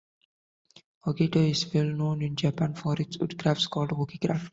Oketo 1.05 1.43
is 1.47 1.71
well 1.75 1.85
known 1.85 2.23
in 2.23 2.35
Japan 2.35 2.73
for 2.73 2.95
its 2.99 3.19
wood 3.19 3.37
crafts, 3.37 3.67
called 3.67 3.91
Oke-Craft. 3.93 4.49